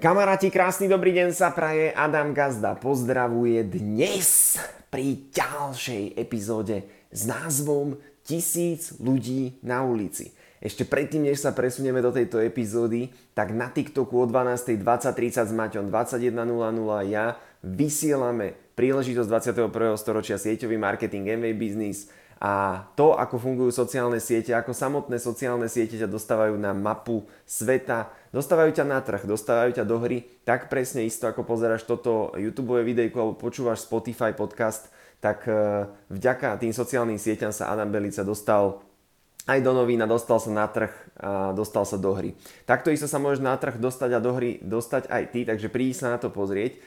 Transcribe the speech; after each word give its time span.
Kamaráti, 0.00 0.48
krásny 0.48 0.88
dobrý 0.88 1.12
deň 1.12 1.28
sa 1.36 1.52
praje. 1.52 1.92
Adam 1.92 2.32
Gazda 2.32 2.72
pozdravuje 2.72 3.60
dnes 3.68 4.56
pri 4.88 5.28
ďalšej 5.28 6.16
epizóde 6.16 6.88
s 7.12 7.28
názvom 7.28 8.00
Tisíc 8.24 8.96
ľudí 8.96 9.60
na 9.60 9.84
ulici. 9.84 10.32
Ešte 10.56 10.88
predtým, 10.88 11.28
než 11.28 11.44
sa 11.44 11.52
presunieme 11.52 12.00
do 12.00 12.16
tejto 12.16 12.40
epizódy, 12.40 13.12
tak 13.36 13.52
na 13.52 13.68
TikToku 13.68 14.16
o 14.16 14.24
12.20.30 14.24 15.12
s 15.36 15.52
Maťom 15.52 15.92
21.00 15.92 16.32
ja 17.12 17.36
vysielame 17.60 18.56
príležitosť 18.80 19.28
21. 19.28 20.00
storočia 20.00 20.40
sieťový 20.40 20.80
marketing 20.80 21.36
MV 21.36 21.60
Business 21.60 22.08
a 22.40 22.88
to, 22.96 23.20
ako 23.20 23.36
fungujú 23.36 23.68
sociálne 23.68 24.16
siete, 24.16 24.56
ako 24.56 24.72
samotné 24.72 25.20
sociálne 25.20 25.68
siete 25.68 26.00
ťa 26.00 26.08
dostávajú 26.08 26.56
na 26.56 26.72
mapu 26.72 27.28
sveta, 27.44 28.08
dostávajú 28.30 28.70
ťa 28.74 28.86
na 28.86 28.98
trh, 29.02 29.26
dostávajú 29.26 29.78
ťa 29.78 29.84
do 29.86 29.96
hry, 30.02 30.26
tak 30.46 30.70
presne 30.70 31.06
isto 31.06 31.26
ako 31.26 31.46
pozeráš 31.46 31.86
toto 31.86 32.34
YouTube 32.38 32.78
videjko 32.82 33.16
alebo 33.18 33.36
počúvaš 33.38 33.86
Spotify 33.86 34.34
podcast, 34.34 34.90
tak 35.18 35.44
e, 35.46 35.86
vďaka 36.08 36.56
tým 36.58 36.72
sociálnym 36.72 37.20
sieťam 37.20 37.52
sa 37.52 37.70
Adam 37.70 37.90
Belica 37.92 38.24
dostal 38.24 38.80
aj 39.50 39.60
do 39.60 39.72
novín 39.74 40.00
a 40.00 40.08
dostal 40.08 40.38
sa 40.38 40.50
na 40.52 40.66
trh 40.70 40.92
a 41.18 41.50
dostal 41.52 41.82
sa 41.82 41.98
do 41.98 42.14
hry. 42.14 42.38
Takto 42.64 42.94
isto 42.94 43.10
sa 43.10 43.18
môžeš 43.18 43.42
na 43.42 43.56
trh 43.58 43.76
dostať 43.76 44.10
a 44.16 44.22
do 44.22 44.32
hry 44.36 44.62
dostať 44.62 45.10
aj 45.10 45.24
ty, 45.34 45.40
takže 45.42 45.72
prídi 45.72 45.96
sa 45.96 46.14
na 46.14 46.18
to 46.20 46.30
pozrieť. 46.30 46.78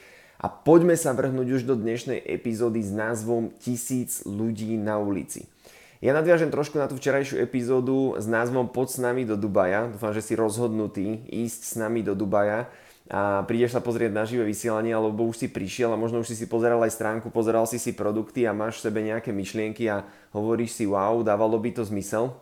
A 0.44 0.52
poďme 0.52 1.00
sa 1.00 1.16
vrhnúť 1.16 1.48
už 1.55 1.64
do 1.64 1.75
dnešnej 1.80 2.20
epizódy 2.20 2.84
s 2.84 2.91
názvom 2.91 3.55
Tisíc 3.64 4.28
ľudí 4.28 4.75
na 4.75 5.00
ulici. 5.00 5.48
Ja 6.03 6.12
nadviažem 6.12 6.52
trošku 6.52 6.75
na 6.75 6.91
tú 6.91 6.99
včerajšiu 6.99 7.39
epizódu 7.39 8.20
s 8.20 8.27
názvom 8.27 8.67
Pod 8.67 8.91
s 8.91 8.99
nami 8.99 9.23
do 9.23 9.39
Dubaja. 9.39 9.88
Dúfam, 9.88 10.11
že 10.11 10.20
si 10.20 10.35
rozhodnutý 10.35 11.23
ísť 11.31 11.61
s 11.63 11.73
nami 11.80 12.03
do 12.03 12.11
Dubaja 12.11 12.67
a 13.07 13.48
prídeš 13.48 13.71
sa 13.71 13.80
pozrieť 13.80 14.11
na 14.11 14.27
živé 14.27 14.44
vysielanie, 14.44 14.91
alebo 14.91 15.23
už 15.23 15.39
si 15.39 15.47
prišiel 15.47 15.95
a 15.95 15.99
možno 15.99 16.20
už 16.20 16.27
si 16.27 16.35
si 16.35 16.52
pozeral 16.52 16.84
aj 16.84 16.91
stránku, 16.91 17.31
pozeral 17.31 17.63
si 17.72 17.80
si 17.80 17.95
produkty 17.95 18.44
a 18.44 18.52
máš 18.52 18.83
v 18.83 18.91
sebe 18.91 19.00
nejaké 19.00 19.31
myšlienky 19.31 19.88
a 19.88 20.03
hovoríš 20.36 20.75
si 20.75 20.83
wow, 20.83 21.23
dávalo 21.23 21.55
by 21.55 21.72
to 21.72 21.88
zmysel. 21.88 22.35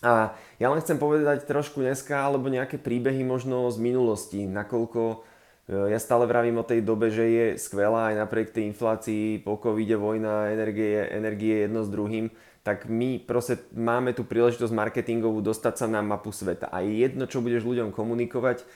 A 0.00 0.32
ja 0.56 0.72
len 0.72 0.80
chcem 0.80 0.96
povedať 0.96 1.44
trošku 1.44 1.84
dneska, 1.84 2.16
alebo 2.16 2.48
nejaké 2.48 2.80
príbehy 2.80 3.28
možno 3.28 3.68
z 3.68 3.76
minulosti, 3.76 4.48
nakoľko 4.48 5.20
E, 5.66 5.90
ja 5.90 5.98
stále 5.98 6.30
vravím 6.30 6.62
o 6.62 6.66
tej 6.66 6.80
dobe, 6.82 7.10
že 7.10 7.26
je 7.26 7.46
skvelá 7.58 8.14
aj 8.14 8.22
napriek 8.22 8.54
tej 8.54 8.70
inflácii, 8.70 9.42
po 9.42 9.58
covide, 9.58 9.98
vojna, 9.98 10.54
energie, 10.54 11.10
energie 11.10 11.66
jedno 11.66 11.82
s 11.82 11.90
druhým, 11.90 12.30
tak 12.66 12.90
my 12.90 13.22
proste 13.22 13.62
máme 13.70 14.10
tú 14.10 14.26
príležitosť 14.26 14.74
marketingovú 14.74 15.38
dostať 15.38 15.74
sa 15.78 15.86
na 15.86 16.02
mapu 16.02 16.34
sveta. 16.34 16.66
A 16.74 16.82
je 16.82 17.06
jedno, 17.06 17.30
čo 17.30 17.38
budeš 17.38 17.62
ľuďom 17.62 17.94
komunikovať, 17.94 18.66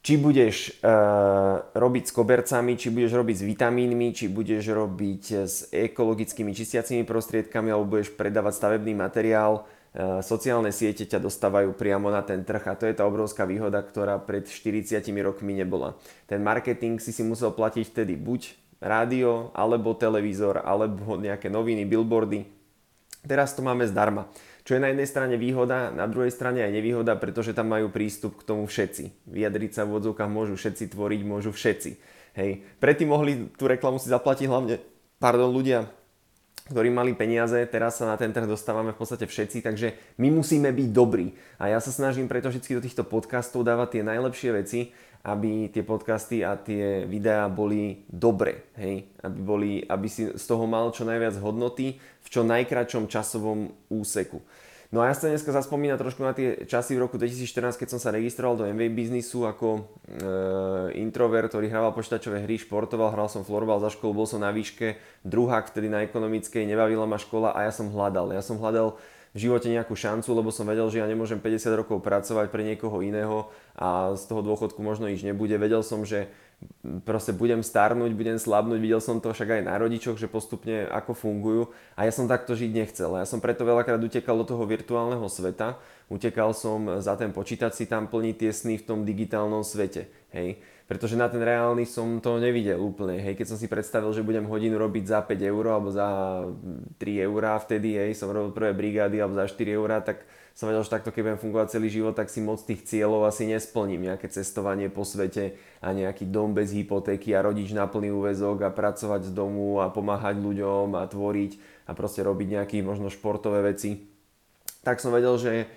či 0.00 0.16
budeš 0.16 0.80
uh, 0.80 1.60
robiť 1.76 2.08
s 2.08 2.16
kobercami, 2.16 2.80
či 2.80 2.88
budeš 2.88 3.20
robiť 3.20 3.36
s 3.36 3.44
vitamínmi, 3.44 4.16
či 4.16 4.32
budeš 4.32 4.72
robiť 4.72 5.24
s 5.44 5.68
ekologickými 5.68 6.56
čistiacimi 6.56 7.04
prostriedkami, 7.04 7.68
alebo 7.68 8.00
budeš 8.00 8.16
predávať 8.16 8.56
stavebný 8.56 8.96
materiál, 8.96 9.68
E, 9.90 10.22
sociálne 10.22 10.70
siete 10.70 11.02
ťa 11.02 11.18
dostávajú 11.18 11.74
priamo 11.74 12.14
na 12.14 12.22
ten 12.22 12.46
trh 12.46 12.62
a 12.62 12.78
to 12.78 12.86
je 12.86 12.94
tá 12.94 13.02
obrovská 13.02 13.42
výhoda, 13.42 13.82
ktorá 13.82 14.22
pred 14.22 14.46
40 14.46 15.02
rokmi 15.18 15.58
nebola. 15.58 15.98
Ten 16.30 16.46
marketing 16.46 17.02
si 17.02 17.10
si 17.10 17.26
musel 17.26 17.50
platiť 17.50 17.90
vtedy 17.90 18.14
buď 18.14 18.54
rádio, 18.78 19.50
alebo 19.52 19.98
televízor, 19.98 20.62
alebo 20.62 21.18
nejaké 21.18 21.50
noviny, 21.50 21.84
billboardy. 21.84 22.46
Teraz 23.24 23.52
to 23.52 23.60
máme 23.60 23.84
zdarma. 23.84 24.30
Čo 24.64 24.76
je 24.76 24.84
na 24.84 24.92
jednej 24.92 25.08
strane 25.08 25.34
výhoda, 25.36 25.92
na 25.92 26.06
druhej 26.06 26.32
strane 26.32 26.64
aj 26.64 26.72
nevýhoda, 26.72 27.16
pretože 27.16 27.56
tam 27.56 27.72
majú 27.72 27.92
prístup 27.92 28.40
k 28.40 28.46
tomu 28.46 28.64
všetci. 28.68 29.28
Vyjadriť 29.28 29.70
sa 29.76 29.82
v 29.84 29.98
odzovkách 30.00 30.30
môžu 30.30 30.54
všetci, 30.56 30.92
tvoriť 30.92 31.20
môžu 31.24 31.50
všetci. 31.52 31.90
Hej. 32.38 32.62
Predtým 32.78 33.08
mohli 33.10 33.50
tú 33.58 33.66
reklamu 33.66 33.98
si 33.98 34.12
zaplatiť 34.12 34.46
hlavne 34.46 34.78
pardon, 35.18 35.50
ľudia 35.52 35.90
ktorí 36.70 36.86
mali 36.86 37.18
peniaze, 37.18 37.58
teraz 37.66 37.98
sa 37.98 38.06
na 38.06 38.14
ten 38.14 38.30
trh 38.30 38.46
dostávame 38.46 38.94
v 38.94 39.00
podstate 39.02 39.26
všetci, 39.26 39.58
takže 39.66 39.98
my 40.22 40.30
musíme 40.30 40.70
byť 40.70 40.88
dobrí. 40.94 41.34
A 41.58 41.66
ja 41.66 41.82
sa 41.82 41.90
snažím 41.90 42.30
preto 42.30 42.46
vždy 42.46 42.78
do 42.78 42.84
týchto 42.86 43.02
podcastov 43.02 43.66
dávať 43.66 43.98
tie 43.98 44.02
najlepšie 44.06 44.50
veci, 44.54 44.94
aby 45.20 45.68
tie 45.68 45.84
podcasty 45.84 46.40
a 46.40 46.56
tie 46.56 47.04
videá 47.04 47.44
boli 47.52 48.08
dobre, 48.08 48.72
hej? 48.80 49.04
Aby, 49.20 49.38
boli, 49.44 49.70
aby 49.84 50.08
si 50.08 50.32
z 50.32 50.44
toho 50.48 50.64
mal 50.64 50.88
čo 50.96 51.04
najviac 51.04 51.36
hodnoty 51.44 52.00
v 52.00 52.28
čo 52.28 52.40
najkračom 52.40 53.04
časovom 53.04 53.68
úseku. 53.92 54.40
No 54.90 55.06
a 55.06 55.06
ja 55.06 55.14
sa 55.14 55.30
dneska 55.30 55.54
zaspomínam 55.54 56.02
trošku 56.02 56.18
na 56.18 56.34
tie 56.34 56.66
časy 56.66 56.98
v 56.98 57.06
roku 57.06 57.14
2014, 57.14 57.78
keď 57.78 57.88
som 57.94 58.02
sa 58.02 58.10
registroval 58.10 58.58
do 58.58 58.66
MV 58.66 58.90
biznisu 58.90 59.46
ako 59.46 59.68
e, 59.78 59.82
introvert, 60.98 61.46
ktorý 61.46 61.70
hrával 61.70 61.94
počítačové 61.94 62.42
hry, 62.42 62.58
športoval, 62.58 63.14
hral 63.14 63.30
som 63.30 63.46
florbal 63.46 63.78
za 63.78 63.94
školu, 63.94 64.18
bol 64.18 64.26
som 64.26 64.42
na 64.42 64.50
výške, 64.50 64.98
druhák 65.22 65.70
vtedy 65.70 65.86
na 65.86 66.02
ekonomickej, 66.02 66.66
nebavila 66.66 67.06
ma 67.06 67.22
škola 67.22 67.54
a 67.54 67.70
ja 67.70 67.72
som 67.72 67.86
hľadal. 67.86 68.34
Ja 68.34 68.42
som 68.42 68.58
hľadal 68.58 68.98
v 69.30 69.38
živote 69.46 69.70
nejakú 69.70 69.94
šancu, 69.94 70.26
lebo 70.34 70.50
som 70.50 70.66
vedel, 70.66 70.90
že 70.90 70.98
ja 70.98 71.06
nemôžem 71.06 71.38
50 71.38 71.80
rokov 71.80 72.02
pracovať 72.02 72.50
pre 72.50 72.66
niekoho 72.66 72.98
iného 72.98 73.46
a 73.78 74.18
z 74.18 74.26
toho 74.26 74.42
dôchodku 74.42 74.82
možno 74.82 75.06
nič 75.06 75.22
nebude. 75.22 75.54
Vedel 75.54 75.86
som, 75.86 76.02
že 76.02 76.26
proste 77.06 77.32
budem 77.32 77.64
starnúť, 77.64 78.12
budem 78.12 78.36
slabnúť, 78.36 78.80
videl 78.82 79.00
som 79.00 79.22
to 79.22 79.32
však 79.32 79.60
aj 79.60 79.62
na 79.64 79.74
rodičoch, 79.80 80.20
že 80.20 80.28
postupne 80.28 80.84
ako 80.90 81.16
fungujú 81.16 81.62
a 81.96 82.04
ja 82.04 82.12
som 82.12 82.28
takto 82.28 82.52
žiť 82.52 82.70
nechcel. 82.74 83.16
Ja 83.16 83.24
som 83.24 83.40
preto 83.40 83.64
veľakrát 83.64 84.02
utekal 84.02 84.36
do 84.42 84.44
toho 84.44 84.66
virtuálneho 84.68 85.24
sveta, 85.30 85.80
utekal 86.12 86.52
som 86.52 87.00
za 87.00 87.16
ten 87.16 87.32
počítač 87.32 87.80
si 87.80 87.84
tam 87.88 88.10
plniť 88.10 88.34
tie 88.36 88.50
sny 88.52 88.74
v 88.82 88.86
tom 88.86 88.98
digitálnom 89.06 89.64
svete, 89.64 90.10
hej. 90.34 90.60
Pretože 90.90 91.14
na 91.14 91.30
ten 91.30 91.38
reálny 91.38 91.86
som 91.86 92.18
to 92.18 92.42
nevidel 92.42 92.82
úplne, 92.82 93.22
hej. 93.22 93.38
Keď 93.38 93.54
som 93.54 93.54
si 93.54 93.70
predstavil, 93.70 94.10
že 94.10 94.26
budem 94.26 94.42
hodinu 94.50 94.74
robiť 94.74 95.04
za 95.06 95.22
5 95.22 95.38
eur 95.38 95.64
alebo 95.70 95.94
za 95.94 96.42
3 96.98 97.26
eurá 97.30 97.54
vtedy, 97.62 97.94
hej, 97.94 98.18
som 98.18 98.26
robil 98.26 98.50
prvé 98.50 98.74
brigády 98.74 99.22
alebo 99.22 99.38
za 99.38 99.46
4 99.46 99.70
eurá, 99.70 100.02
tak 100.02 100.26
som 100.50 100.66
vedel, 100.66 100.82
že 100.82 100.90
takto 100.90 101.14
keď 101.14 101.22
budem 101.22 101.40
fungovať 101.46 101.78
celý 101.78 101.94
život, 101.94 102.18
tak 102.18 102.26
si 102.26 102.42
moc 102.42 102.58
tých 102.66 102.82
cieľov 102.82 103.22
asi 103.30 103.46
nesplním. 103.46 104.02
Nejaké 104.10 104.34
cestovanie 104.34 104.90
po 104.90 105.06
svete 105.06 105.54
a 105.78 105.94
nejaký 105.94 106.26
dom 106.26 106.58
bez 106.58 106.74
hypotéky 106.74 107.38
a 107.38 107.46
rodič 107.46 107.70
na 107.70 107.86
plný 107.86 108.10
úvezok 108.10 108.66
a 108.66 108.74
pracovať 108.74 109.30
z 109.30 109.32
domu 109.32 109.78
a 109.78 109.94
pomáhať 109.94 110.42
ľuďom 110.42 110.98
a 110.98 111.06
tvoriť 111.06 111.86
a 111.86 111.94
proste 111.94 112.26
robiť 112.26 112.58
nejaké 112.58 112.82
možno 112.82 113.14
športové 113.14 113.62
veci. 113.62 114.10
Tak 114.82 114.98
som 114.98 115.14
vedel, 115.14 115.38
že 115.38 115.70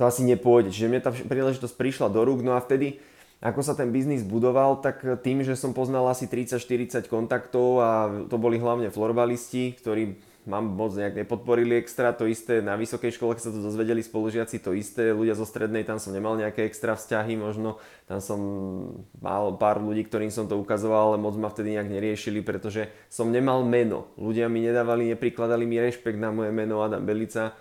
to 0.00 0.08
asi 0.08 0.24
nepôjde. 0.24 0.72
Čiže 0.72 0.88
mne 0.88 1.04
tá 1.04 1.12
príležitosť 1.12 1.76
prišla 1.76 2.08
do 2.08 2.24
rúk, 2.24 2.40
no 2.40 2.56
a 2.56 2.64
vtedy 2.64 3.04
ako 3.44 3.60
sa 3.60 3.76
ten 3.76 3.92
biznis 3.92 4.24
budoval, 4.24 4.80
tak 4.80 5.04
tým, 5.20 5.44
že 5.44 5.60
som 5.60 5.76
poznal 5.76 6.08
asi 6.08 6.24
30-40 6.24 7.04
kontaktov 7.06 7.68
a 7.84 7.90
to 8.32 8.36
boli 8.40 8.56
hlavne 8.56 8.88
florbalisti, 8.88 9.76
ktorí 9.76 10.16
mám 10.46 10.62
moc 10.62 10.94
nejak 10.94 11.26
nepodporili 11.26 11.76
extra, 11.76 12.14
to 12.14 12.30
isté 12.30 12.62
na 12.62 12.78
vysokej 12.78 13.18
škole, 13.18 13.34
keď 13.34 13.50
sa 13.50 13.52
to 13.52 13.60
dozvedeli 13.60 13.98
spolužiaci, 14.00 14.62
to 14.62 14.72
isté, 14.78 15.10
ľudia 15.10 15.34
zo 15.34 15.42
strednej, 15.42 15.82
tam 15.82 15.98
som 15.98 16.14
nemal 16.14 16.38
nejaké 16.38 16.62
extra 16.64 16.94
vzťahy 16.94 17.34
možno, 17.34 17.82
tam 18.06 18.22
som 18.22 18.40
mal 19.18 19.58
pár 19.58 19.82
ľudí, 19.82 20.06
ktorým 20.06 20.30
som 20.30 20.46
to 20.46 20.54
ukazoval, 20.54 21.12
ale 21.12 21.18
moc 21.18 21.34
ma 21.34 21.50
vtedy 21.50 21.74
nejak 21.76 21.90
neriešili, 21.90 22.46
pretože 22.46 22.88
som 23.10 23.28
nemal 23.28 23.66
meno. 23.66 24.06
Ľudia 24.14 24.46
mi 24.46 24.62
nedávali, 24.62 25.10
neprikladali 25.12 25.66
mi 25.66 25.82
rešpekt 25.82 26.16
na 26.16 26.30
moje 26.30 26.54
meno 26.54 26.78
Adam 26.80 27.02
Belica, 27.02 27.58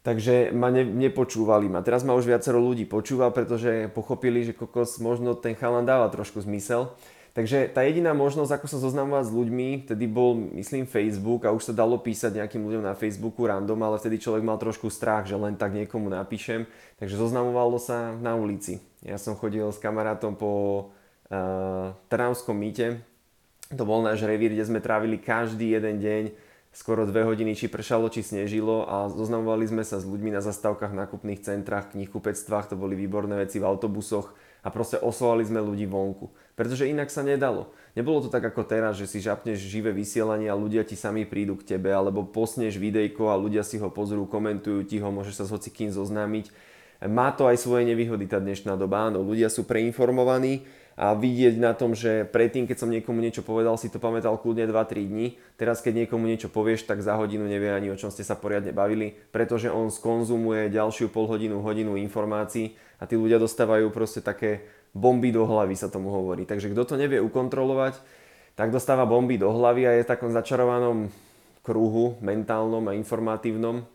takže 0.00 0.52
ma 0.52 0.72
ne, 0.72 0.84
nepočúvali 0.84 1.68
ma. 1.68 1.84
Teraz 1.84 2.04
ma 2.04 2.16
už 2.16 2.28
viacero 2.28 2.60
ľudí 2.60 2.88
počúva, 2.88 3.28
pretože 3.32 3.92
pochopili, 3.92 4.44
že 4.44 4.56
kokos 4.56 5.00
možno 5.00 5.36
ten 5.36 5.52
chalan 5.56 5.84
dáva 5.84 6.08
trošku 6.08 6.40
zmysel. 6.40 6.92
Takže 7.30 7.70
tá 7.70 7.86
jediná 7.86 8.10
možnosť, 8.10 8.58
ako 8.58 8.66
sa 8.66 8.82
zoznamovať 8.82 9.30
s 9.30 9.36
ľuďmi, 9.38 9.68
vtedy 9.86 10.04
bol, 10.10 10.34
myslím, 10.34 10.82
Facebook 10.82 11.46
a 11.46 11.54
už 11.54 11.70
sa 11.70 11.74
dalo 11.78 11.94
písať 12.02 12.42
nejakým 12.42 12.58
ľuďom 12.58 12.82
na 12.82 12.98
Facebooku 12.98 13.46
random, 13.46 13.78
ale 13.86 14.02
vtedy 14.02 14.18
človek 14.18 14.42
mal 14.42 14.58
trošku 14.58 14.90
strach, 14.90 15.30
že 15.30 15.38
len 15.38 15.54
tak 15.54 15.70
niekomu 15.70 16.10
napíšem. 16.10 16.66
Takže 16.98 17.14
zoznamovalo 17.14 17.78
sa 17.78 18.18
na 18.18 18.34
ulici. 18.34 18.82
Ja 19.06 19.14
som 19.14 19.38
chodil 19.38 19.62
s 19.70 19.78
kamarátom 19.78 20.34
po 20.34 20.50
uh, 21.30 21.94
Trnavskom 22.10 22.58
mýte. 22.58 22.98
To 23.78 23.86
bol 23.86 24.02
náš 24.02 24.26
revír, 24.26 24.50
kde 24.50 24.66
sme 24.66 24.82
trávili 24.82 25.14
každý 25.14 25.78
jeden 25.78 26.02
deň 26.02 26.49
skoro 26.70 27.02
dve 27.02 27.26
hodiny, 27.26 27.58
či 27.58 27.66
pršalo, 27.66 28.06
či 28.14 28.22
snežilo 28.22 28.86
a 28.86 29.10
zoznamovali 29.10 29.66
sme 29.66 29.82
sa 29.82 29.98
s 29.98 30.06
ľuďmi 30.06 30.30
na 30.30 30.38
zastávkach, 30.38 30.94
nákupných 30.94 31.42
centrách, 31.42 31.92
knihkupectvách, 31.94 32.70
to 32.70 32.76
boli 32.78 32.94
výborné 32.94 33.42
veci 33.42 33.58
v 33.58 33.66
autobusoch 33.66 34.30
a 34.62 34.68
proste 34.70 35.00
oslovali 35.00 35.42
sme 35.42 35.58
ľudí 35.58 35.88
vonku. 35.88 36.30
Pretože 36.54 36.86
inak 36.86 37.08
sa 37.08 37.24
nedalo. 37.24 37.72
Nebolo 37.96 38.22
to 38.22 38.28
tak 38.30 38.44
ako 38.44 38.62
teraz, 38.68 39.00
že 39.00 39.08
si 39.08 39.18
žapneš 39.18 39.58
živé 39.58 39.90
vysielanie 39.90 40.46
a 40.46 40.54
ľudia 40.54 40.86
ti 40.86 40.94
sami 40.94 41.26
prídu 41.26 41.58
k 41.58 41.74
tebe, 41.74 41.90
alebo 41.90 42.22
posneš 42.22 42.78
videjko 42.78 43.32
a 43.32 43.40
ľudia 43.40 43.66
si 43.66 43.80
ho 43.80 43.90
pozrú, 43.90 44.28
komentujú 44.28 44.86
ti 44.86 45.02
ho, 45.02 45.08
môžeš 45.10 45.42
sa 45.42 45.44
s 45.48 45.52
hocikým 45.56 45.90
zoznámiť. 45.90 46.52
Má 47.08 47.32
to 47.32 47.48
aj 47.48 47.56
svoje 47.56 47.88
nevýhody 47.88 48.28
tá 48.28 48.36
dnešná 48.38 48.76
doba, 48.76 49.08
áno, 49.08 49.24
ľudia 49.24 49.48
sú 49.48 49.64
preinformovaní 49.64 50.68
a 51.00 51.16
vidieť 51.16 51.56
na 51.56 51.72
tom, 51.72 51.96
že 51.96 52.28
predtým, 52.28 52.68
keď 52.68 52.76
som 52.76 52.92
niekomu 52.92 53.24
niečo 53.24 53.40
povedal, 53.40 53.80
si 53.80 53.88
to 53.88 53.96
pamätal 53.96 54.36
kľudne 54.36 54.68
2-3 54.68 55.08
dní. 55.08 55.40
Teraz, 55.56 55.80
keď 55.80 56.04
niekomu 56.04 56.28
niečo 56.28 56.52
povieš, 56.52 56.84
tak 56.84 57.00
za 57.00 57.16
hodinu 57.16 57.48
nevie 57.48 57.72
ani 57.72 57.88
o 57.88 57.96
čom 57.96 58.12
ste 58.12 58.20
sa 58.20 58.36
poriadne 58.36 58.76
bavili, 58.76 59.16
pretože 59.32 59.72
on 59.72 59.88
skonzumuje 59.88 60.68
ďalšiu 60.68 61.08
pol 61.08 61.24
hodinu, 61.24 61.64
hodinu 61.64 61.96
informácií 61.96 62.76
a 63.00 63.08
tí 63.08 63.16
ľudia 63.16 63.40
dostávajú 63.40 63.88
proste 63.88 64.20
také 64.20 64.68
bomby 64.92 65.32
do 65.32 65.48
hlavy 65.48 65.72
sa 65.72 65.88
tomu 65.88 66.12
hovorí. 66.12 66.44
Takže 66.44 66.68
kto 66.68 66.84
to 66.84 66.94
nevie 67.00 67.16
ukontrolovať, 67.24 67.96
tak 68.52 68.68
dostáva 68.68 69.08
bomby 69.08 69.40
do 69.40 69.48
hlavy 69.48 69.88
a 69.88 69.90
je 69.96 70.04
v 70.04 70.10
takom 70.12 70.28
začarovanom 70.36 71.08
kruhu 71.64 72.20
mentálnom 72.20 72.84
a 72.92 72.92
informatívnom. 72.92 73.88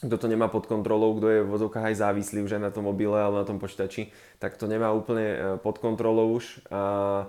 Kto 0.00 0.16
to 0.16 0.26
nemá 0.32 0.48
pod 0.48 0.64
kontrolou, 0.64 1.12
kto 1.20 1.26
je 1.28 1.40
v 1.44 1.52
vozovkách 1.52 1.92
aj 1.92 2.00
závislý 2.00 2.48
už 2.48 2.56
aj 2.56 2.62
na 2.68 2.72
tom 2.72 2.88
mobile 2.88 3.20
alebo 3.20 3.36
na 3.36 3.44
tom 3.44 3.60
počítači, 3.60 4.08
tak 4.40 4.56
to 4.56 4.64
nemá 4.64 4.88
úplne 4.96 5.26
e, 5.28 5.38
pod 5.60 5.76
kontrolou 5.76 6.40
už. 6.40 6.64
A 6.72 7.28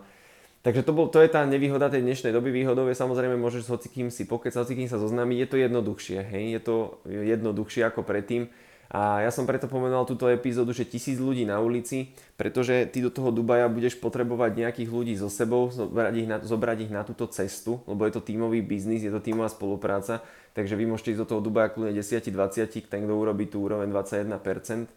Takže 0.62 0.86
to, 0.86 0.94
bol, 0.94 1.10
to 1.10 1.18
je 1.26 1.30
tá 1.30 1.42
nevýhoda 1.42 1.90
tej 1.90 2.06
dnešnej 2.06 2.30
doby. 2.30 2.54
Výhodou 2.54 2.86
je 2.86 2.94
samozrejme, 2.94 3.34
môžeš 3.34 3.66
s 3.66 3.72
hocikým 3.74 4.14
si 4.14 4.30
pokec, 4.30 4.54
s 4.54 4.62
hocikým 4.62 4.86
sa 4.86 5.02
zoznámiť, 5.02 5.38
je 5.42 5.50
to 5.50 5.58
jednoduchšie, 5.58 6.20
hej? 6.22 6.44
je 6.54 6.62
to 6.62 6.76
jednoduchšie 7.10 7.82
ako 7.82 8.06
predtým. 8.06 8.46
A 8.92 9.24
ja 9.24 9.32
som 9.32 9.48
preto 9.48 9.72
pomenoval 9.72 10.04
túto 10.04 10.28
epizódu, 10.28 10.76
že 10.76 10.84
tisíc 10.84 11.16
ľudí 11.16 11.48
na 11.48 11.64
ulici, 11.64 12.12
pretože 12.36 12.92
ty 12.92 13.00
do 13.00 13.08
toho 13.08 13.32
Dubaja 13.32 13.72
budeš 13.72 13.96
potrebovať 13.96 14.52
nejakých 14.60 14.90
ľudí 14.92 15.16
so 15.16 15.32
sebou, 15.32 15.72
zobrať 15.72 16.14
ich 16.20 16.28
na, 16.28 16.44
zobrať 16.44 16.78
ich 16.84 16.92
na 16.92 17.08
túto 17.08 17.24
cestu, 17.32 17.80
lebo 17.88 18.04
je 18.04 18.20
to 18.20 18.20
tímový 18.20 18.60
biznis, 18.60 19.08
je 19.08 19.14
to 19.16 19.24
tímová 19.24 19.48
spolupráca, 19.48 20.20
takže 20.52 20.76
vy 20.76 20.92
môžete 20.92 21.16
ísť 21.16 21.22
do 21.24 21.30
toho 21.32 21.40
Dubaja 21.40 21.72
kľudne 21.72 21.96
10-20, 21.96 22.92
ten 22.92 23.00
kto 23.08 23.14
urobí 23.16 23.48
tú 23.48 23.64
úroveň 23.64 23.88
21%. 23.88 24.92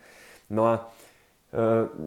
No 0.50 0.66
a 0.66 0.90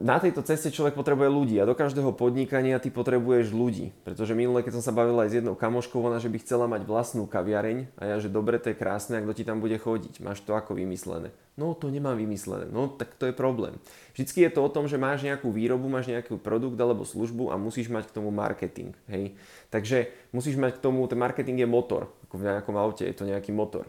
na 0.03 0.19
tejto 0.19 0.43
ceste 0.43 0.67
človek 0.75 0.91
potrebuje 0.91 1.31
ľudí 1.31 1.55
a 1.55 1.63
do 1.63 1.71
každého 1.71 2.11
podnikania 2.11 2.83
ty 2.83 2.91
potrebuješ 2.91 3.55
ľudí. 3.55 3.95
Pretože 4.03 4.35
minule, 4.35 4.59
keď 4.59 4.75
som 4.75 4.83
sa 4.83 4.91
bavil 4.91 5.15
aj 5.23 5.31
s 5.31 5.37
jednou 5.39 5.55
kamoškou, 5.55 6.03
ona, 6.03 6.19
že 6.19 6.27
by 6.27 6.43
chcela 6.43 6.67
mať 6.67 6.83
vlastnú 6.83 7.23
kaviareň 7.31 7.87
a 7.95 8.01
ja, 8.11 8.15
že 8.19 8.27
dobre, 8.27 8.59
to 8.59 8.75
je 8.75 8.79
krásne, 8.79 9.15
a 9.15 9.23
kto 9.23 9.31
ti 9.31 9.47
tam 9.47 9.63
bude 9.63 9.79
chodiť? 9.79 10.19
Máš 10.19 10.43
to 10.43 10.51
ako 10.51 10.75
vymyslené? 10.75 11.31
No 11.55 11.71
to 11.79 11.87
nemám 11.87 12.19
vymyslené. 12.19 12.67
No 12.67 12.91
tak 12.91 13.15
to 13.15 13.23
je 13.23 13.33
problém. 13.33 13.79
Vždycky 14.11 14.43
je 14.43 14.51
to 14.51 14.67
o 14.67 14.69
tom, 14.69 14.91
že 14.91 14.99
máš 14.99 15.23
nejakú 15.23 15.47
výrobu, 15.47 15.87
máš 15.87 16.11
nejaký 16.11 16.35
produkt 16.37 16.75
alebo 16.75 17.07
službu 17.07 17.49
a 17.49 17.55
musíš 17.55 17.87
mať 17.87 18.11
k 18.11 18.15
tomu 18.19 18.35
marketing. 18.35 18.93
Hej? 19.07 19.39
Takže 19.71 20.11
musíš 20.35 20.59
mať 20.59 20.77
k 20.77 20.83
tomu, 20.83 21.07
ten 21.07 21.17
marketing 21.17 21.63
je 21.63 21.69
motor. 21.71 22.11
Ako 22.27 22.35
v 22.35 22.51
nejakom 22.51 22.75
aute 22.75 23.07
je 23.07 23.15
to 23.15 23.23
nejaký 23.23 23.55
motor. 23.55 23.87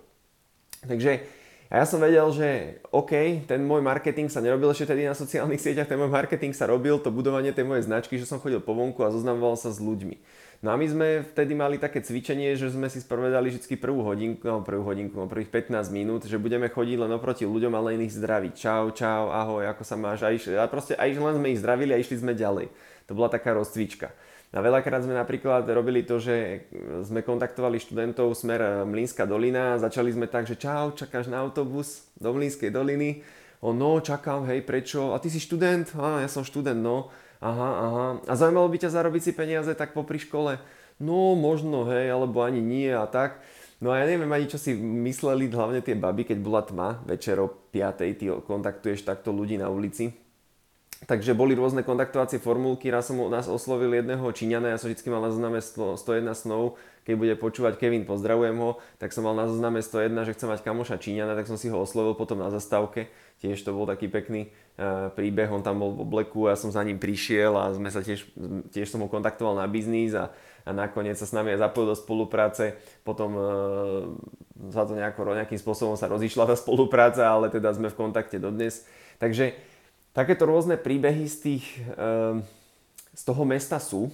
Takže 0.87 1.27
a 1.69 1.75
ja 1.81 1.85
som 1.85 2.01
vedel, 2.01 2.25
že 2.33 2.81
OK, 2.89 3.45
ten 3.45 3.61
môj 3.61 3.85
marketing 3.85 4.33
sa 4.33 4.41
nerobil 4.41 4.73
ešte 4.73 4.97
tedy 4.97 5.05
na 5.05 5.13
sociálnych 5.13 5.61
sieťach, 5.61 5.85
ten 5.85 6.01
môj 6.01 6.09
marketing 6.09 6.57
sa 6.57 6.65
robil, 6.65 6.97
to 6.97 7.13
budovanie 7.13 7.53
tej 7.53 7.69
mojej 7.69 7.85
značky, 7.85 8.17
že 8.17 8.25
som 8.25 8.41
chodil 8.41 8.57
po 8.65 8.73
vonku 8.73 9.05
a 9.05 9.13
zoznamoval 9.13 9.53
sa 9.61 9.69
s 9.69 9.77
ľuďmi. 9.77 10.17
No 10.59 10.75
a 10.75 10.81
my 10.81 10.87
sme 10.91 11.09
vtedy 11.23 11.55
mali 11.55 11.79
také 11.79 12.03
cvičenie, 12.03 12.59
že 12.59 12.75
sme 12.75 12.91
si 12.91 12.99
sprovedali 12.99 13.55
vždy 13.55 13.79
prvú 13.79 14.03
hodinku, 14.03 14.43
no 14.43 14.59
prvú 14.67 14.91
hodinku, 14.91 15.15
no 15.15 15.31
prvých 15.31 15.71
15 15.71 15.93
minút, 15.95 16.27
že 16.27 16.35
budeme 16.35 16.67
chodiť 16.67 16.99
len 16.99 17.15
oproti 17.15 17.47
ľuďom 17.47 17.79
a 17.79 17.85
len 17.85 18.03
ich 18.03 18.17
zdraviť. 18.17 18.59
Čau, 18.59 18.91
čau, 18.91 19.31
ahoj, 19.31 19.71
ako 19.71 19.87
sa 19.87 19.95
máš? 19.95 20.27
A, 20.27 20.35
išli, 20.35 20.59
a 20.59 20.67
proste 20.67 20.99
aj 20.99 21.15
len 21.15 21.39
sme 21.39 21.53
ich 21.55 21.63
zdravili 21.63 21.95
a 21.95 22.03
išli 22.03 22.19
sme 22.19 22.35
ďalej. 22.35 22.75
To 23.07 23.15
bola 23.15 23.31
taká 23.31 23.55
rozcvička. 23.55 24.11
A 24.49 24.65
veľakrát 24.65 25.05
sme 25.05 25.13
napríklad 25.13 25.69
robili 25.69 26.01
to, 26.09 26.17
že 26.17 26.65
sme 27.05 27.21
kontaktovali 27.21 27.77
študentov 27.77 28.33
smer 28.33 28.89
Mlínska 28.89 29.29
dolina 29.29 29.77
a 29.77 29.81
začali 29.81 30.09
sme 30.09 30.25
tak, 30.25 30.49
že 30.49 30.57
čau, 30.57 30.97
čakáš 30.97 31.29
na 31.29 31.45
autobus 31.45 32.09
do 32.17 32.33
Mlínskej 32.33 32.73
doliny? 32.73 33.21
O 33.61 33.77
no, 33.77 34.01
čakám, 34.01 34.49
hej, 34.49 34.65
prečo? 34.65 35.13
A 35.13 35.21
ty 35.21 35.29
si 35.29 35.37
študent? 35.37 35.93
Á, 36.01 36.25
ja 36.25 36.31
som 36.33 36.49
študent, 36.49 36.81
no. 36.81 37.13
Aha, 37.45 37.71
aha. 37.77 38.07
A 38.25 38.33
zaujímalo 38.41 38.73
by 38.73 38.79
ťa 38.81 38.95
zarobiť 38.97 39.23
si 39.29 39.33
peniaze 39.37 39.69
tak 39.77 39.93
popri 39.93 40.17
škole? 40.17 40.57
No, 40.97 41.37
možno, 41.37 41.85
hej, 41.93 42.09
alebo 42.09 42.41
ani 42.41 42.65
nie 42.65 42.89
a 42.89 43.05
tak. 43.05 43.45
No 43.85 43.93
a 43.93 44.01
ja 44.01 44.09
neviem 44.09 44.33
ani, 44.33 44.49
čo 44.49 44.57
si 44.57 44.73
mysleli 44.81 45.53
hlavne 45.53 45.85
tie 45.85 45.93
baby, 45.93 46.25
keď 46.25 46.39
bola 46.41 46.65
tma, 46.65 47.05
večer 47.05 47.37
o 47.37 47.53
5. 47.69 48.17
ty 48.17 48.25
kontaktuješ 48.33 49.05
takto 49.05 49.29
ľudí 49.29 49.61
na 49.61 49.69
ulici 49.69 50.28
Takže 51.07 51.31
boli 51.31 51.55
rôzne 51.55 51.87
kontaktovacie 51.87 52.43
formulky, 52.43 52.91
raz 52.91 53.07
som 53.07 53.23
nás 53.31 53.47
oslovil 53.47 53.95
jedného 53.95 54.27
Číňana, 54.35 54.75
ja 54.75 54.83
som 54.83 54.91
vždy 54.91 55.07
mal 55.07 55.23
na 55.23 55.31
zozname 55.31 55.63
101 55.63 55.95
snov, 56.35 56.75
keď 57.07 57.15
bude 57.15 57.35
počúvať 57.39 57.79
Kevin, 57.79 58.03
pozdravujem 58.03 58.59
ho, 58.59 58.83
tak 58.99 59.15
som 59.15 59.23
mal 59.23 59.39
na 59.39 59.47
zozname 59.47 59.79
101, 59.79 60.27
že 60.27 60.35
chcem 60.35 60.51
mať 60.51 60.67
kamoša 60.67 60.99
Číňana, 60.99 61.39
tak 61.39 61.47
som 61.47 61.55
si 61.55 61.71
ho 61.71 61.79
oslovil 61.79 62.19
potom 62.19 62.43
na 62.43 62.51
zastávke, 62.51 63.07
tiež 63.39 63.63
to 63.63 63.71
bol 63.71 63.87
taký 63.87 64.11
pekný 64.11 64.51
uh, 64.51 65.15
príbeh, 65.15 65.47
on 65.55 65.63
tam 65.63 65.79
bol 65.79 65.95
v 65.95 66.03
obleku 66.03 66.51
a 66.51 66.53
ja 66.53 66.59
som 66.59 66.75
za 66.75 66.83
ním 66.83 66.99
prišiel 66.99 67.55
a 67.55 67.71
sme 67.79 67.95
sa 67.95 68.03
tiež, 68.03 68.35
tiež 68.75 68.91
som 68.91 68.99
ho 68.99 69.07
kontaktoval 69.07 69.55
na 69.55 69.71
biznis 69.71 70.19
a, 70.19 70.35
a 70.67 70.75
nakoniec 70.75 71.15
sa 71.15 71.31
s 71.31 71.33
nami 71.33 71.55
aj 71.55 71.63
zapojil 71.63 71.95
do 71.95 71.97
spolupráce, 71.97 72.75
potom 73.07 73.31
uh, 73.39 73.47
sa 74.75 74.83
to 74.83 74.99
nejako, 74.99 75.31
nejakým 75.31 75.63
spôsobom 75.63 75.95
sa 75.95 76.11
rozišla 76.11 76.51
tá 76.51 76.59
spolupráca, 76.59 77.23
ale 77.23 77.55
teda 77.55 77.71
sme 77.71 77.87
v 77.87 77.95
kontakte 77.95 78.43
dodnes. 78.43 78.83
Takže 79.23 79.55
takéto 80.19 80.51
rôzne 80.51 80.75
príbehy 80.75 81.31
z, 81.31 81.37
tých, 81.39 81.65
ehm, 81.95 82.43
z 83.15 83.23
toho 83.23 83.47
mesta 83.47 83.79
sú. 83.79 84.11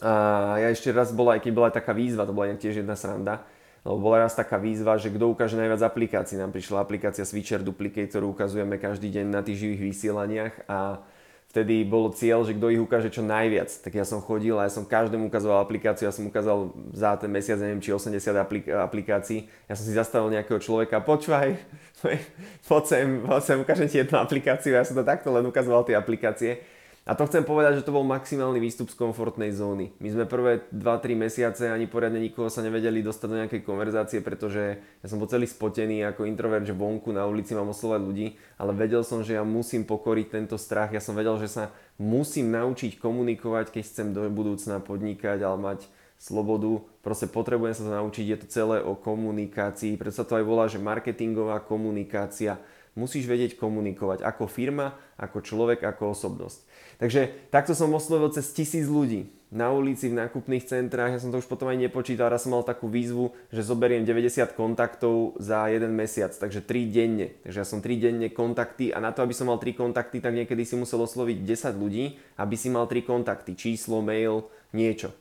A 0.00 0.56
ja 0.56 0.72
ešte 0.72 0.88
raz 0.88 1.12
bola, 1.12 1.36
aj 1.36 1.44
keď 1.44 1.52
bola 1.52 1.68
taká 1.68 1.92
výzva, 1.92 2.24
to 2.24 2.32
bola 2.32 2.48
tiež 2.56 2.80
jedna 2.80 2.96
sranda, 2.96 3.44
lebo 3.84 4.08
bola 4.08 4.24
raz 4.26 4.32
taká 4.34 4.56
výzva, 4.56 4.98
že 4.98 5.12
kto 5.12 5.30
ukáže 5.30 5.54
najviac 5.54 5.84
aplikácií. 5.84 6.40
Nám 6.40 6.50
prišla 6.50 6.82
aplikácia 6.82 7.22
Switcher 7.28 7.62
Duplicate, 7.62 8.08
ktorú 8.10 8.34
ukazujeme 8.34 8.80
každý 8.80 9.12
deň 9.12 9.26
na 9.30 9.44
tých 9.44 9.62
živých 9.62 9.94
vysielaniach 9.94 10.54
a 10.66 11.04
vtedy 11.52 11.84
bolo 11.84 12.08
cieľ, 12.16 12.48
že 12.48 12.56
kto 12.56 12.72
ich 12.72 12.80
ukáže 12.80 13.12
čo 13.12 13.20
najviac. 13.20 13.68
Tak 13.68 13.92
ja 13.92 14.08
som 14.08 14.24
chodil 14.24 14.56
a 14.56 14.64
ja 14.64 14.72
som 14.72 14.88
každému 14.88 15.28
ukazoval 15.28 15.60
aplikáciu, 15.60 16.08
ja 16.08 16.14
som 16.16 16.24
ukázal 16.24 16.72
za 16.96 17.20
ten 17.20 17.28
mesiac, 17.28 17.60
neviem, 17.60 17.76
či 17.76 17.92
80 17.92 18.16
aplik- 18.40 18.72
aplikácií. 18.72 19.44
Ja 19.68 19.76
som 19.76 19.84
si 19.84 19.92
zastavil 19.92 20.32
nejakého 20.32 20.56
človeka, 20.56 21.04
počúvaj, 21.04 21.60
poď 22.72 22.82
sem, 22.88 23.06
poď 23.20 23.42
sem, 23.44 23.56
ukážem 23.60 23.88
ti 23.92 24.00
jednu 24.00 24.16
aplikáciu. 24.16 24.72
Ja 24.72 24.80
som 24.80 24.96
to 24.96 25.04
takto 25.04 25.28
len 25.28 25.44
ukazoval 25.44 25.84
tie 25.84 25.92
aplikácie. 25.92 26.64
A 27.02 27.18
to 27.18 27.26
chcem 27.26 27.42
povedať, 27.42 27.82
že 27.82 27.86
to 27.90 27.90
bol 27.90 28.06
maximálny 28.06 28.62
výstup 28.62 28.86
z 28.86 28.94
komfortnej 28.94 29.50
zóny. 29.50 29.90
My 29.98 30.14
sme 30.14 30.22
prvé 30.22 30.62
2-3 30.70 31.18
mesiace 31.18 31.66
ani 31.66 31.90
poriadne 31.90 32.22
nikoho 32.22 32.46
sa 32.46 32.62
nevedeli 32.62 33.02
dostať 33.02 33.26
do 33.26 33.38
nejakej 33.42 33.62
konverzácie, 33.66 34.22
pretože 34.22 34.78
ja 34.78 35.06
som 35.10 35.18
bol 35.18 35.26
celý 35.26 35.50
spotený 35.50 36.06
ako 36.06 36.30
introvert, 36.30 36.62
že 36.62 36.78
vonku 36.78 37.10
na 37.10 37.26
ulici 37.26 37.58
mám 37.58 37.74
oslovať 37.74 38.00
ľudí, 38.06 38.38
ale 38.54 38.70
vedel 38.70 39.02
som, 39.02 39.26
že 39.26 39.34
ja 39.34 39.42
musím 39.42 39.82
pokoriť 39.82 40.30
tento 40.30 40.54
strach. 40.54 40.94
Ja 40.94 41.02
som 41.02 41.18
vedel, 41.18 41.34
že 41.42 41.50
sa 41.50 41.74
musím 41.98 42.54
naučiť 42.54 43.02
komunikovať, 43.02 43.74
keď 43.74 43.82
chcem 43.82 44.14
do 44.14 44.22
budúcna 44.30 44.78
podnikať, 44.78 45.42
ale 45.42 45.58
mať 45.58 45.80
slobodu. 46.22 46.86
Proste 47.02 47.26
potrebujem 47.26 47.74
sa 47.74 47.82
to 47.82 47.98
naučiť, 47.98 48.26
je 48.30 48.38
to 48.38 48.46
celé 48.46 48.78
o 48.78 48.94
komunikácii, 48.94 49.98
preto 49.98 50.14
sa 50.14 50.22
to 50.22 50.38
aj 50.38 50.46
volá, 50.46 50.70
že 50.70 50.78
marketingová 50.78 51.58
komunikácia. 51.66 52.62
Musíš 52.92 53.24
vedieť 53.24 53.56
komunikovať 53.56 54.20
ako 54.20 54.44
firma, 54.48 55.00
ako 55.16 55.40
človek, 55.40 55.80
ako 55.80 56.12
osobnosť. 56.12 56.58
Takže 57.00 57.48
takto 57.48 57.72
som 57.72 57.92
oslovil 57.96 58.28
cez 58.36 58.52
tisíc 58.52 58.84
ľudí 58.84 59.32
na 59.52 59.68
ulici, 59.68 60.08
v 60.08 60.16
nákupných 60.16 60.64
centrách. 60.64 61.12
Ja 61.12 61.20
som 61.20 61.28
to 61.28 61.36
už 61.36 61.46
potom 61.46 61.68
aj 61.68 61.76
nepočítal, 61.76 62.32
raz 62.32 62.48
som 62.48 62.56
mal 62.56 62.64
takú 62.64 62.88
výzvu, 62.88 63.36
že 63.52 63.60
zoberiem 63.60 64.08
90 64.08 64.56
kontaktov 64.56 65.36
za 65.36 65.68
jeden 65.68 65.92
mesiac, 65.92 66.32
takže 66.32 66.64
3 66.64 66.88
denne. 66.88 67.36
Takže 67.44 67.58
ja 67.60 67.66
som 67.68 67.84
3 67.84 68.00
denne 68.00 68.28
kontakty 68.32 68.96
a 68.96 68.98
na 68.98 69.12
to, 69.12 69.20
aby 69.20 69.36
som 69.36 69.52
mal 69.52 69.60
3 69.60 69.76
kontakty, 69.76 70.24
tak 70.24 70.32
niekedy 70.32 70.64
si 70.64 70.74
musel 70.74 71.04
osloviť 71.04 71.44
10 71.44 71.76
ľudí, 71.76 72.16
aby 72.40 72.56
si 72.56 72.72
mal 72.72 72.88
3 72.88 73.04
kontakty, 73.04 73.52
číslo, 73.52 74.00
mail, 74.00 74.48
niečo. 74.72 75.12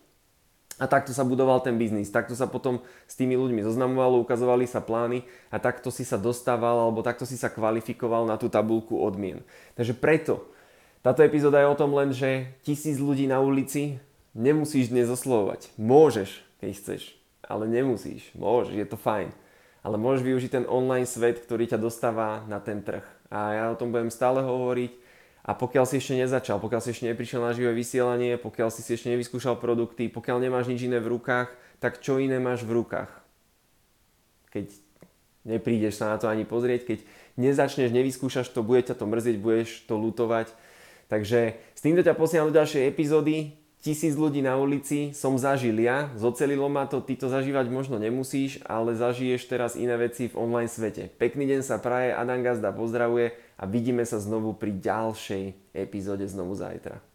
A 0.82 0.90
takto 0.90 1.14
sa 1.14 1.22
budoval 1.22 1.62
ten 1.62 1.78
biznis, 1.78 2.10
takto 2.10 2.34
sa 2.34 2.50
potom 2.50 2.82
s 3.06 3.14
tými 3.14 3.38
ľuďmi 3.38 3.62
zoznamovalo, 3.62 4.26
ukazovali 4.26 4.66
sa 4.66 4.82
plány 4.82 5.22
a 5.54 5.62
takto 5.62 5.94
si 5.94 6.02
sa 6.02 6.18
dostával 6.18 6.90
alebo 6.90 7.06
takto 7.06 7.30
si 7.30 7.38
sa 7.38 7.54
kvalifikoval 7.54 8.26
na 8.26 8.34
tú 8.42 8.50
tabulku 8.50 8.98
odmien. 8.98 9.46
Takže 9.78 9.94
preto 9.94 10.42
táto 11.06 11.22
epizóda 11.22 11.62
je 11.62 11.70
o 11.70 11.78
tom 11.78 11.94
len, 11.94 12.10
že 12.10 12.50
tisíc 12.66 12.98
ľudí 12.98 13.30
na 13.30 13.38
ulici 13.42 14.02
nemusíš 14.34 14.90
dnes 14.90 15.06
oslovovať. 15.06 15.70
Môžeš, 15.78 16.42
keď 16.58 16.70
chceš, 16.78 17.02
ale 17.46 17.70
nemusíš. 17.70 18.34
Môžeš, 18.38 18.74
je 18.74 18.88
to 18.90 18.98
fajn. 18.98 19.30
Ale 19.82 19.98
môžeš 19.98 20.22
využiť 20.22 20.52
ten 20.62 20.66
online 20.70 21.10
svet, 21.10 21.42
ktorý 21.42 21.66
ťa 21.66 21.82
dostáva 21.82 22.46
na 22.46 22.62
ten 22.62 22.86
trh. 22.86 23.02
A 23.34 23.54
ja 23.54 23.64
o 23.74 23.78
tom 23.78 23.90
budem 23.90 24.14
stále 24.14 24.46
hovoriť. 24.46 24.94
A 25.42 25.58
pokiaľ 25.58 25.90
si 25.90 25.98
ešte 25.98 26.14
nezačal, 26.14 26.62
pokiaľ 26.62 26.82
si 26.86 26.94
ešte 26.94 27.10
neprišiel 27.10 27.42
na 27.42 27.52
živé 27.52 27.74
vysielanie, 27.74 28.38
pokiaľ 28.38 28.70
si 28.70 28.86
si 28.86 28.94
ešte 28.94 29.10
nevyskúšal 29.10 29.58
produkty, 29.58 30.06
pokiaľ 30.08 30.38
nemáš 30.38 30.70
nič 30.70 30.86
iné 30.86 31.02
v 31.02 31.18
rukách, 31.18 31.50
tak 31.82 31.98
čo 31.98 32.22
iné 32.22 32.38
máš 32.38 32.62
v 32.62 32.78
rukách? 32.78 33.10
Keď 34.54 34.70
neprídeš 35.50 35.98
sa 35.98 36.14
na 36.14 36.22
to 36.22 36.30
ani 36.30 36.46
pozrieť, 36.46 36.86
keď 36.86 37.00
nezačneš, 37.42 37.90
nevyskúšaš 37.90 38.54
to, 38.54 38.62
bude 38.62 38.86
ťa 38.86 38.94
to 38.94 39.10
mrzieť, 39.10 39.38
budeš 39.42 39.70
to 39.90 39.98
lutovať, 39.98 40.54
Takže 41.12 41.60
s 41.76 41.82
týmto 41.84 42.08
ťa 42.08 42.16
posielam 42.16 42.48
do 42.48 42.56
ďalšej 42.56 42.88
epizódy. 42.88 43.60
Tisíc 43.84 44.16
ľudí 44.16 44.40
na 44.40 44.56
ulici 44.56 45.12
som 45.12 45.36
zažil 45.36 45.76
ja, 45.82 46.08
zocelilo 46.14 46.70
ma 46.70 46.86
to, 46.86 47.02
ty 47.02 47.18
to 47.18 47.28
zažívať 47.28 47.66
možno 47.68 47.98
nemusíš, 47.98 48.62
ale 48.64 48.94
zažiješ 48.94 49.50
teraz 49.50 49.74
iné 49.74 49.98
veci 49.98 50.30
v 50.30 50.38
online 50.38 50.70
svete. 50.70 51.10
Pekný 51.18 51.50
deň 51.50 51.62
sa 51.66 51.82
praje, 51.82 52.14
Adam 52.14 52.46
Gazda 52.46 52.70
pozdravuje 52.72 53.34
a 53.62 53.70
vidíme 53.70 54.02
sa 54.02 54.18
znovu 54.18 54.58
pri 54.58 54.74
ďalšej 54.82 55.72
epizóde 55.78 56.26
znovu 56.26 56.58
zajtra. 56.58 57.11